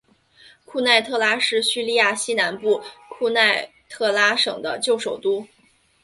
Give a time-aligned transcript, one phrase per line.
[0.65, 5.45] 库奈特拉是叙利亚西南部库奈特拉省的旧首都。